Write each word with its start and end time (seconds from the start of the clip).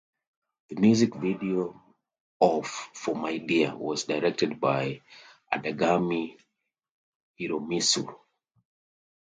The 0.69 0.77
music 0.81 1.13
video 1.15 1.79
of 2.41 2.65
For 2.65 3.13
My 3.15 3.37
Dear... 3.37 3.75
was 3.75 4.05
directed 4.05 4.59
by 4.59 4.99
Odagami 5.53 6.37
Hiromitsu. 7.39 8.11